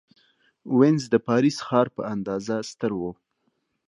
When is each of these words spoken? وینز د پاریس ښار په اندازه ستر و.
وینز 0.77 1.03
د 1.13 1.15
پاریس 1.27 1.57
ښار 1.67 1.87
په 1.95 2.01
اندازه 2.13 2.55
ستر 2.71 2.91
و. 2.99 3.01